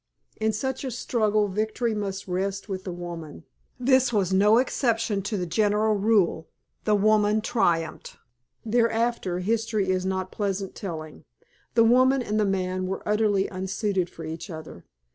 [0.37, 3.43] In such a struggle victory must rest with the woman.
[3.79, 6.47] This was no exception to the general rule.
[6.85, 8.17] The woman triumphed.
[8.65, 11.23] "Their after history is not pleasant telling.
[11.75, 14.85] The woman and the man were utterly unsuited for each other.